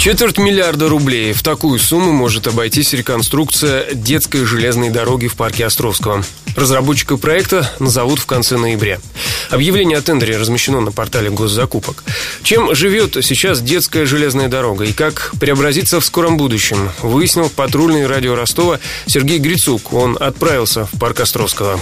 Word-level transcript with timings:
Четверть 0.00 0.38
миллиарда 0.38 0.88
рублей. 0.88 1.34
В 1.34 1.42
такую 1.42 1.78
сумму 1.78 2.10
может 2.10 2.46
обойтись 2.46 2.94
реконструкция 2.94 3.92
детской 3.92 4.46
железной 4.46 4.88
дороги 4.88 5.26
в 5.26 5.34
парке 5.34 5.66
Островского. 5.66 6.24
Разработчика 6.56 7.18
проекта 7.18 7.70
назовут 7.80 8.18
в 8.18 8.24
конце 8.24 8.56
ноября. 8.56 8.98
Объявление 9.50 9.98
о 9.98 10.00
тендере 10.00 10.38
размещено 10.38 10.80
на 10.80 10.90
портале 10.90 11.28
госзакупок. 11.28 12.02
Чем 12.42 12.74
живет 12.74 13.18
сейчас 13.20 13.60
детская 13.60 14.06
железная 14.06 14.48
дорога 14.48 14.86
и 14.86 14.94
как 14.94 15.32
преобразится 15.38 16.00
в 16.00 16.04
скором 16.06 16.38
будущем, 16.38 16.90
выяснил 17.02 17.50
патрульный 17.50 18.06
радио 18.06 18.34
Ростова 18.34 18.80
Сергей 19.04 19.38
Грицук. 19.38 19.92
Он 19.92 20.16
отправился 20.18 20.86
в 20.86 20.98
парк 20.98 21.20
Островского. 21.20 21.78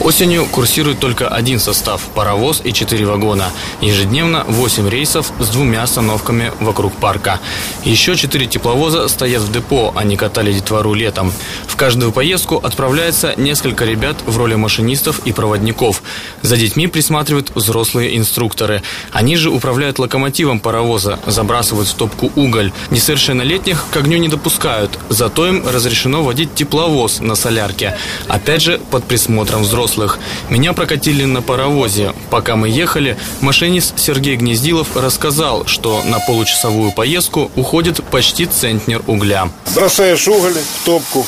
Осенью 0.00 0.46
курсирует 0.46 1.00
только 1.00 1.26
один 1.28 1.58
состав– 1.58 2.00
паровоз 2.14 2.62
и 2.62 2.72
четыре 2.72 3.04
вагона. 3.04 3.50
Ежедневно 3.80 4.44
8 4.46 4.88
рейсов 4.88 5.32
с 5.40 5.48
двумя 5.48 5.82
остановками 5.82 6.52
вокруг 6.60 6.94
парка. 6.94 7.40
Еще 7.84 8.14
четыре 8.14 8.46
тепловоза 8.46 9.08
стоят 9.08 9.42
в 9.42 9.50
депо, 9.50 9.92
они 9.96 10.16
катали 10.16 10.52
детвору 10.52 10.94
летом. 10.94 11.32
В 11.66 11.74
каждую 11.74 12.12
поездку 12.12 12.56
отправляется 12.56 13.34
несколько 13.36 13.84
ребят 13.84 14.16
в 14.24 14.38
роли 14.38 14.54
машинистов 14.54 15.20
и 15.24 15.32
проводников. 15.32 16.02
За 16.42 16.56
детьми 16.56 16.86
присматривают 16.86 17.50
взрослые 17.56 18.16
инструкторы. 18.16 18.82
Они 19.10 19.36
же 19.36 19.50
управляют 19.50 19.98
локомотивом 19.98 20.60
паровоза, 20.60 21.18
забрасывают 21.26 21.88
в 21.88 21.94
топку 21.94 22.30
уголь. 22.36 22.72
Несовершеннолетних 22.90 23.84
к 23.90 23.96
огню 23.96 24.18
не 24.18 24.28
допускают, 24.28 24.96
зато 25.08 25.48
им 25.48 25.68
разрешено 25.68 26.22
водить 26.22 26.54
тепловоз 26.54 27.18
на 27.18 27.34
солярке. 27.34 27.96
Опять 28.28 28.62
же, 28.62 28.80
под 28.90 29.04
присмотром 29.04 29.62
взрослых 29.62 29.87
взрослых. 29.88 30.18
Меня 30.50 30.72
прокатили 30.72 31.24
на 31.24 31.42
паровозе. 31.42 32.12
Пока 32.30 32.56
мы 32.56 32.68
ехали, 32.68 33.16
машинист 33.40 33.98
Сергей 33.98 34.36
Гнездилов 34.36 34.96
рассказал, 34.96 35.66
что 35.66 36.02
на 36.04 36.20
получасовую 36.20 36.92
поездку 36.92 37.50
уходит 37.56 38.04
почти 38.10 38.46
центнер 38.46 39.02
угля. 39.06 39.48
Бросаешь 39.74 40.28
уголь 40.28 40.54
в 40.54 40.84
топку, 40.84 41.26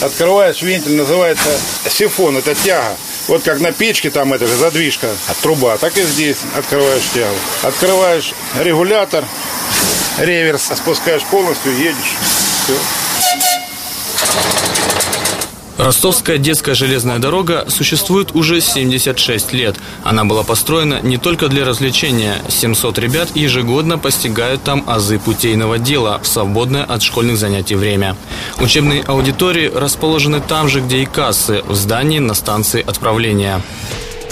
открываешь 0.00 0.62
вентиль, 0.62 0.96
называется 0.96 1.48
сифон, 1.88 2.36
это 2.36 2.54
тяга. 2.54 2.96
Вот 3.28 3.42
как 3.42 3.60
на 3.60 3.72
печке 3.72 4.10
там 4.10 4.32
эта 4.34 4.46
же 4.46 4.56
задвижка, 4.56 5.08
труба, 5.42 5.76
так 5.78 5.96
и 5.96 6.02
здесь 6.02 6.38
открываешь 6.56 7.04
тягу. 7.14 7.36
Открываешь 7.62 8.32
регулятор, 8.60 9.24
реверс, 10.18 10.70
спускаешь 10.74 11.22
полностью, 11.24 11.72
едешь. 11.76 12.16
Все. 12.64 12.74
Ростовская 15.76 16.38
детская 16.38 16.74
железная 16.74 17.18
дорога 17.18 17.64
существует 17.68 18.34
уже 18.34 18.60
76 18.60 19.52
лет. 19.52 19.76
Она 20.04 20.24
была 20.24 20.44
построена 20.44 21.00
не 21.02 21.18
только 21.18 21.48
для 21.48 21.64
развлечения. 21.64 22.36
700 22.48 22.98
ребят 22.98 23.34
ежегодно 23.34 23.98
постигают 23.98 24.62
там 24.62 24.84
азы 24.86 25.18
путейного 25.18 25.78
дела 25.78 26.20
в 26.22 26.28
свободное 26.28 26.84
от 26.84 27.02
школьных 27.02 27.38
занятий 27.38 27.74
время. 27.74 28.16
Учебные 28.60 29.02
аудитории 29.02 29.68
расположены 29.68 30.40
там 30.40 30.68
же, 30.68 30.80
где 30.80 30.98
и 30.98 31.06
кассы, 31.06 31.62
в 31.66 31.74
здании 31.74 32.20
на 32.20 32.34
станции 32.34 32.82
отправления. 32.86 33.60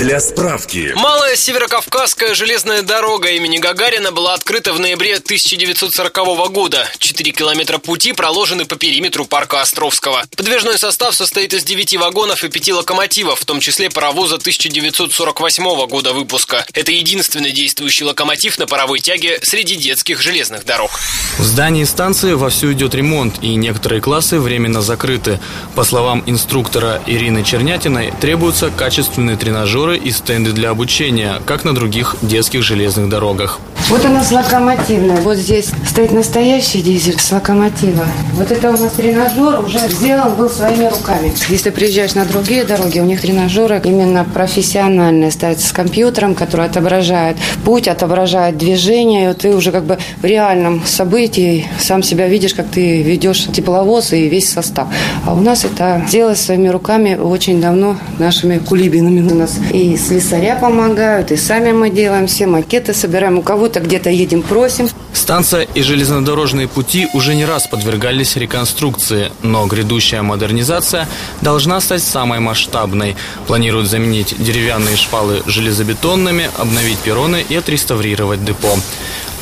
Для 0.02 0.18
справки. 0.18 0.92
Малая 0.96 1.36
Северокавказская 1.36 2.34
железная 2.34 2.82
дорога 2.82 3.30
имени 3.30 3.58
Гагарина 3.58 4.10
была 4.10 4.34
открыта 4.34 4.72
в 4.72 4.80
ноябре 4.80 5.14
1940 5.14 6.50
года. 6.50 6.84
Четыре 6.98 7.30
километра 7.30 7.78
пути 7.78 8.12
проложены 8.12 8.64
по 8.64 8.74
периметру 8.74 9.26
парка 9.26 9.60
Островского. 9.60 10.24
Подвижной 10.36 10.76
состав 10.76 11.14
состоит 11.14 11.54
из 11.54 11.62
девяти 11.62 11.98
вагонов 11.98 12.42
и 12.42 12.48
пяти 12.48 12.72
локомотивов, 12.72 13.38
в 13.38 13.44
том 13.44 13.60
числе 13.60 13.90
паровоза 13.90 14.38
1948 14.38 15.86
года 15.86 16.12
выпуска. 16.12 16.66
Это 16.74 16.90
единственный 16.90 17.52
действующий 17.52 18.02
локомотив 18.02 18.58
на 18.58 18.66
паровой 18.66 18.98
тяге 18.98 19.38
среди 19.44 19.76
детских 19.76 20.20
железных 20.20 20.64
дорог. 20.64 20.90
В 21.38 21.44
здании 21.44 21.84
станции 21.84 22.32
вовсю 22.32 22.72
идет 22.72 22.96
ремонт, 22.96 23.36
и 23.40 23.54
некоторые 23.54 24.02
классы 24.02 24.40
временно 24.40 24.82
закрыты. 24.82 25.38
По 25.76 25.84
словам 25.84 26.24
инструктора 26.26 27.00
Ирины 27.06 27.44
Чернятиной, 27.44 28.12
требуются 28.20 28.70
качественные 28.70 29.36
тренажеры 29.36 29.91
и 29.96 30.10
стенды 30.10 30.52
для 30.52 30.70
обучения, 30.70 31.40
как 31.46 31.64
на 31.64 31.74
других 31.74 32.16
детских 32.22 32.62
железных 32.62 33.08
дорогах. 33.08 33.58
Вот 33.88 34.04
у 34.04 34.08
нас 34.08 34.30
локомотивная. 34.32 35.20
Вот 35.20 35.36
здесь 35.36 35.70
стоит 35.86 36.12
настоящий 36.12 36.80
дизель 36.80 37.18
с 37.18 37.30
локомотива. 37.30 38.04
Вот 38.34 38.50
это 38.50 38.70
у 38.70 38.72
нас 38.72 38.92
тренажер 38.92 39.60
уже 39.64 39.78
сделан 39.90 40.34
был 40.34 40.48
своими 40.48 40.86
руками. 40.86 41.32
Если 41.48 41.70
приезжаешь 41.70 42.14
на 42.14 42.24
другие 42.24 42.64
дороги, 42.64 43.00
у 43.00 43.04
них 43.04 43.20
тренажеры 43.20 43.80
именно 43.84 44.24
профессиональные 44.24 45.30
ставятся 45.30 45.68
с 45.68 45.72
компьютером, 45.72 46.34
который 46.34 46.66
отображает 46.66 47.36
путь, 47.64 47.88
отображает 47.88 48.56
движение. 48.56 49.30
И 49.30 49.34
ты 49.34 49.54
уже 49.54 49.72
как 49.72 49.84
бы 49.84 49.98
в 50.20 50.24
реальном 50.24 50.82
событии 50.86 51.66
сам 51.78 52.02
себя 52.02 52.28
видишь, 52.28 52.54
как 52.54 52.68
ты 52.68 53.02
ведешь 53.02 53.46
тепловоз 53.52 54.12
и 54.12 54.28
весь 54.28 54.48
состав. 54.48 54.88
А 55.26 55.34
у 55.34 55.40
нас 55.40 55.64
это 55.64 56.02
делать 56.08 56.38
своими 56.38 56.68
руками 56.68 57.14
очень 57.14 57.60
давно 57.60 57.96
нашими 58.18 58.58
кулибинами 58.58 59.20
у 59.30 59.34
нас 59.34 59.58
и 59.72 59.96
слесаря 59.96 60.56
помогают, 60.56 61.32
и 61.32 61.36
сами 61.36 61.72
мы 61.72 61.90
делаем 61.90 62.26
все 62.26 62.46
макеты, 62.46 62.94
собираем. 62.94 63.38
У 63.38 63.42
кого-то 63.42 63.71
где-то 63.80 64.10
едем, 64.10 64.42
просим. 64.42 64.88
Станция 65.12 65.62
и 65.62 65.82
железнодорожные 65.82 66.68
пути 66.68 67.08
уже 67.12 67.34
не 67.34 67.44
раз 67.44 67.66
подвергались 67.66 68.36
реконструкции, 68.36 69.30
но 69.42 69.66
грядущая 69.66 70.22
модернизация 70.22 71.08
должна 71.42 71.80
стать 71.80 72.02
самой 72.02 72.40
масштабной. 72.40 73.16
Планируют 73.46 73.88
заменить 73.88 74.34
деревянные 74.38 74.96
шпалы 74.96 75.42
железобетонными, 75.46 76.50
обновить 76.58 76.98
перроны 76.98 77.44
и 77.48 77.54
отреставрировать 77.54 78.44
депо. 78.44 78.76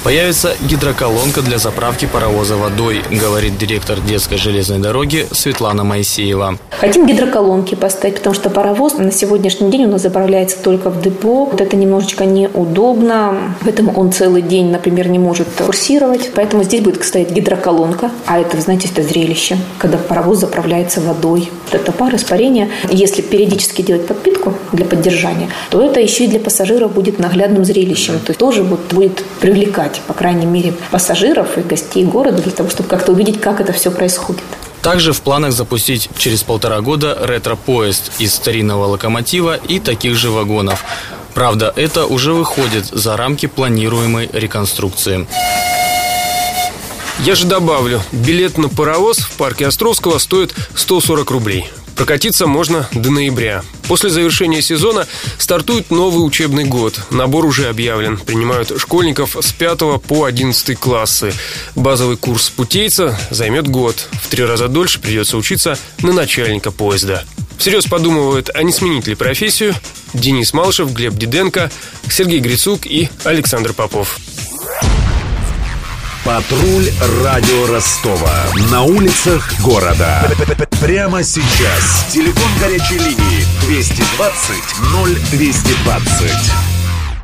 Появится 0.03 0.56
гидроколонка 0.62 1.43
для 1.43 1.59
заправки 1.59 2.09
паровоза 2.11 2.56
водой, 2.56 3.03
говорит 3.11 3.59
директор 3.59 4.00
детской 4.00 4.38
железной 4.38 4.78
дороги 4.78 5.27
Светлана 5.31 5.84
Моисеева. 5.84 6.56
Хотим 6.71 7.06
гидроколонки 7.06 7.75
поставить, 7.75 8.16
потому 8.16 8.34
что 8.34 8.49
паровоз 8.49 8.94
на 8.94 9.12
сегодняшний 9.12 9.71
день 9.71 9.84
у 9.84 9.88
нас 9.88 10.00
заправляется 10.00 10.56
только 10.62 10.88
в 10.88 11.03
депо. 11.03 11.44
Вот 11.44 11.61
это 11.61 11.77
немножечко 11.77 12.25
неудобно, 12.25 13.55
поэтому 13.62 13.93
он 13.93 14.11
целый 14.11 14.41
день, 14.41 14.71
например, 14.71 15.09
не 15.09 15.19
может 15.19 15.49
курсировать. 15.59 16.31
Поэтому 16.34 16.65
здесь 16.65 16.81
будет 16.81 17.05
стоять 17.05 17.32
гидроколонка, 17.32 18.11
а 18.25 18.38
это, 18.38 18.59
знаете, 18.59 18.88
это 18.91 19.03
зрелище, 19.03 19.59
когда 19.77 19.99
паровоз 19.99 20.38
заправляется 20.38 21.03
водой. 21.03 21.50
Вот 21.67 21.78
это 21.78 21.93
пар, 21.93 22.15
испарение. 22.15 22.71
Если 22.88 23.21
периодически 23.21 23.82
делать 23.82 24.06
подпитку 24.06 24.55
для 24.72 24.87
поддержания, 24.87 25.50
то 25.69 25.82
это 25.82 26.00
еще 26.00 26.25
и 26.25 26.28
для 26.28 26.41
пассажиров 26.41 26.93
будет 26.93 27.19
наглядным 27.19 27.67
зрелищем. 27.67 28.15
То 28.21 28.31
есть 28.31 28.41
тоже 28.41 28.62
будет 28.62 29.22
привлекать 29.41 29.90
собрать, 29.91 30.01
по 30.06 30.15
крайней 30.15 30.47
мере, 30.47 30.75
пассажиров 30.91 31.59
и 31.59 31.61
гостей 31.61 32.05
города 32.05 32.43
для 32.43 32.53
того, 32.53 32.71
чтобы 32.71 32.89
как-то 32.89 33.12
увидеть, 33.12 33.41
как 33.41 33.61
это 33.61 33.73
все 33.73 33.91
происходит. 33.91 34.43
Также 34.83 35.12
в 35.12 35.21
планах 35.21 35.53
запустить 35.53 36.09
через 36.17 36.43
полтора 36.43 36.81
года 36.81 37.19
ретро-поезд 37.21 38.12
из 38.19 38.34
старинного 38.34 38.87
локомотива 38.87 39.56
и 39.56 39.79
таких 39.79 40.17
же 40.17 40.31
вагонов. 40.31 40.84
Правда, 41.34 41.73
это 41.77 42.06
уже 42.06 42.33
выходит 42.33 42.87
за 42.87 43.17
рамки 43.17 43.47
планируемой 43.47 44.29
реконструкции. 44.33 45.27
Я 47.21 47.34
же 47.34 47.47
добавлю, 47.47 48.00
билет 48.12 48.56
на 48.56 48.69
паровоз 48.69 49.19
в 49.19 49.33
парке 49.33 49.67
Островского 49.67 50.19
стоит 50.19 50.55
140 50.75 51.31
рублей. 51.31 51.71
Прокатиться 52.00 52.47
можно 52.47 52.88
до 52.93 53.11
ноября. 53.11 53.62
После 53.87 54.09
завершения 54.09 54.62
сезона 54.62 55.06
стартует 55.37 55.91
новый 55.91 56.27
учебный 56.27 56.65
год. 56.65 56.99
Набор 57.11 57.44
уже 57.44 57.69
объявлен. 57.69 58.17
Принимают 58.17 58.73
школьников 58.81 59.37
с 59.38 59.52
5 59.52 60.00
по 60.00 60.25
11 60.25 60.79
классы. 60.79 61.35
Базовый 61.76 62.17
курс 62.17 62.49
путейца 62.49 63.20
займет 63.29 63.69
год. 63.69 64.08
В 64.23 64.29
три 64.29 64.47
раза 64.47 64.69
дольше 64.69 64.99
придется 64.99 65.37
учиться 65.37 65.79
на 65.99 66.14
начальника 66.14 66.70
поезда. 66.70 67.23
Всерьез 67.58 67.85
подумывают, 67.85 68.49
а 68.55 68.62
не 68.62 68.73
сменить 68.73 69.06
ли 69.06 69.14
профессию 69.14 69.75
Денис 70.14 70.55
Малышев, 70.55 70.94
Глеб 70.94 71.12
Диденко, 71.12 71.70
Сергей 72.08 72.41
Грицук 72.41 72.87
и 72.87 73.11
Александр 73.25 73.75
Попов. 73.75 74.17
Патруль 76.25 76.91
радио 77.23 77.67
Ростова. 77.67 78.47
На 78.70 78.85
улицах 78.85 79.52
города. 79.61 80.31
Прямо 80.81 81.23
сейчас. 81.23 82.06
Телефон 82.11 82.50
горячей 82.59 82.97
линии 82.97 83.44
220 83.67 84.55
0220. 85.29 86.31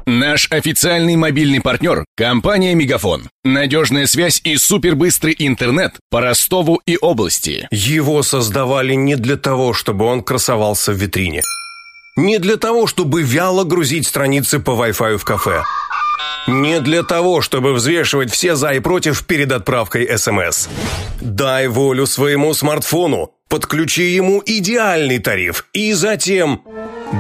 Наш 0.05 0.47
официальный 0.51 1.17
мобильный 1.17 1.63
партнер– 1.63 2.05
компания 2.17 2.75
«Мегафон». 2.75 3.31
Надежная 3.45 4.07
связь 4.07 4.43
и 4.45 4.59
супербыстрый 4.59 5.35
интернет 5.39 5.95
по 6.11 6.21
Ростову 6.21 6.83
и 6.85 6.99
области. 7.01 7.67
Его 7.71 8.23
создавали 8.23 8.93
не 8.93 9.17
для 9.17 9.39
того, 9.39 9.73
чтобы 9.73 10.05
он 10.05 10.23
красовался 10.23 10.93
в 10.93 10.97
витрине. 10.97 11.41
Не 12.15 12.39
для 12.39 12.59
того, 12.59 12.87
чтобы 12.87 13.23
вяло 13.23 13.65
грузить 13.65 14.07
страницы 14.07 14.59
по 14.59 14.73
Wi-Fi 14.73 15.17
в 15.17 15.25
кафе. 15.25 15.65
Не 16.47 16.81
для 16.81 17.03
того, 17.03 17.41
чтобы 17.41 17.73
взвешивать 17.73 18.31
все 18.31 18.55
за 18.55 18.75
и 18.75 18.81
против 18.81 19.25
перед 19.25 19.51
отправкой 19.51 20.07
СМС. 20.19 20.69
Дай 21.23 21.69
волю 21.69 22.07
своему 22.07 22.53
смартфону. 22.53 23.33
Подключи 23.49 24.03
ему 24.03 24.43
идеальный 24.45 25.19
тариф. 25.19 25.67
И 25.73 25.93
затем... 25.93 26.63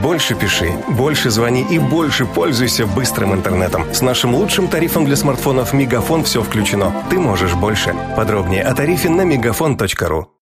Больше 0.02 0.34
пиши, 0.34 0.72
больше 0.88 1.30
звони 1.30 1.64
и 1.70 1.78
больше 1.78 2.26
пользуйся 2.26 2.86
быстрым 2.86 3.32
интернетом. 3.32 3.84
С 3.94 4.02
нашим 4.02 4.34
лучшим 4.34 4.66
тарифом 4.66 5.04
для 5.04 5.14
смартфонов 5.14 5.72
Мегафон 5.72 6.24
все 6.24 6.42
включено. 6.42 6.92
Ты 7.08 7.20
можешь 7.20 7.54
больше. 7.54 7.94
Подробнее 8.16 8.64
о 8.64 8.74
тарифе 8.74 9.08
на 9.08 9.22
мегафон.ру. 9.22 10.32